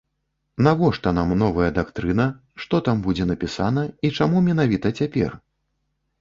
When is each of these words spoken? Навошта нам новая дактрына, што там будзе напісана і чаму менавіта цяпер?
Навошта 0.67 1.11
нам 1.17 1.33
новая 1.41 1.67
дактрына, 1.75 2.25
што 2.63 2.79
там 2.87 3.03
будзе 3.09 3.27
напісана 3.33 3.83
і 4.09 4.13
чаму 4.19 4.43
менавіта 4.49 4.87
цяпер? 5.03 5.39